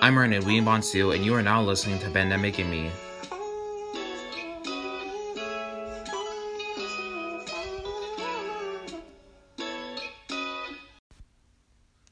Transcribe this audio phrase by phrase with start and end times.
[0.00, 2.88] I'm Ernan Bonsu, and you are now listening to Pandemic and Me.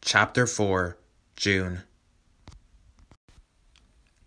[0.00, 0.98] Chapter 4
[1.36, 1.82] June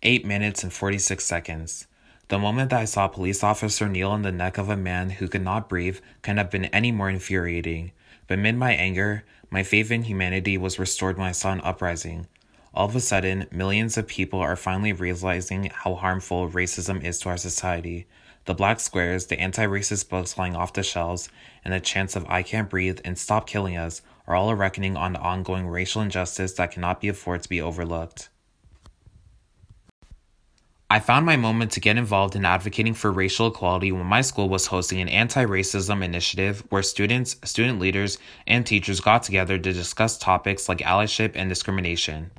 [0.02, 1.86] 8 minutes and 46 seconds.
[2.28, 5.10] The moment that I saw a police officer kneel on the neck of a man
[5.10, 7.92] who could not breathe couldn't have been any more infuriating.
[8.26, 12.26] But amid my anger, my faith in humanity was restored when I saw an uprising.
[12.72, 17.28] All of a sudden, millions of people are finally realizing how harmful racism is to
[17.28, 18.06] our society.
[18.44, 21.28] The black squares, the anti racist books flying off the shelves,
[21.64, 24.96] and the chants of I can't breathe and stop killing us are all a reckoning
[24.96, 28.28] on the ongoing racial injustice that cannot be afforded to be overlooked.
[30.92, 34.48] I found my moment to get involved in advocating for racial equality when my school
[34.48, 39.72] was hosting an anti racism initiative where students, student leaders, and teachers got together to
[39.72, 42.30] discuss topics like allyship and discrimination.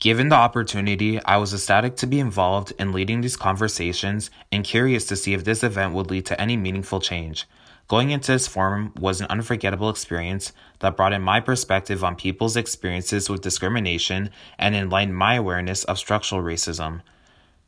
[0.00, 5.06] Given the opportunity, I was ecstatic to be involved in leading these conversations and curious
[5.06, 7.48] to see if this event would lead to any meaningful change.
[7.88, 12.56] Going into this forum was an unforgettable experience that brought in my perspective on people's
[12.56, 17.00] experiences with discrimination and enlightened my awareness of structural racism.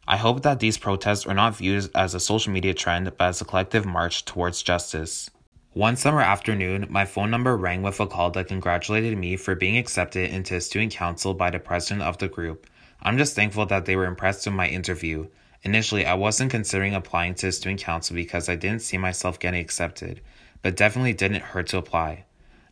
[0.06, 3.40] I hope that these protests are not viewed as a social media trend, but as
[3.40, 5.30] a collective march towards justice.
[5.74, 9.78] One summer afternoon, my phone number rang with a call that congratulated me for being
[9.78, 12.66] accepted into student council by the president of the group.
[13.00, 15.28] I'm just thankful that they were impressed with my interview.
[15.62, 20.20] Initially, I wasn't considering applying to student council because I didn't see myself getting accepted,
[20.60, 22.24] but definitely didn't hurt to apply.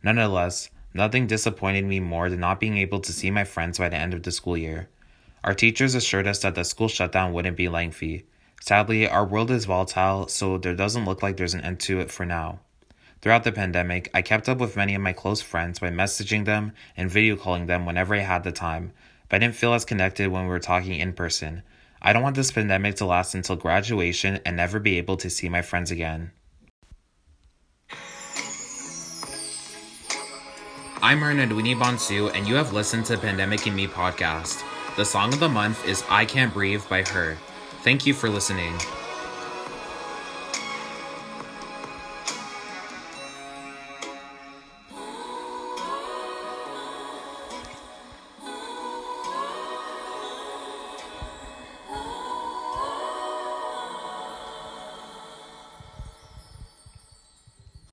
[0.03, 3.95] Nonetheless, nothing disappointed me more than not being able to see my friends by the
[3.95, 4.89] end of the school year.
[5.45, 8.25] Our teachers assured us that the school shutdown wouldn't be lengthy.
[8.59, 12.11] Sadly, our world is volatile, so there doesn't look like there's an end to it
[12.11, 12.59] for now.
[13.21, 16.71] Throughout the pandemic, I kept up with many of my close friends by messaging them
[16.95, 18.93] and video calling them whenever I had the time,
[19.27, 21.63] but I didn't feel as connected when we were talking in person.
[22.01, 25.49] I don't want this pandemic to last until graduation and never be able to see
[25.49, 26.31] my friends again.
[31.01, 34.63] I'm Ernan Bonsu, and you have listened to Pandemic and Me podcast.
[34.95, 37.37] The song of the month is I Can't Breathe by Her.
[37.83, 38.75] Thank you for listening.